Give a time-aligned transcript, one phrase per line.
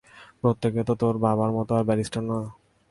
[0.41, 2.37] প্রত্যেকে তো তোর বাবার মতো আর ব্যারিস্টার না।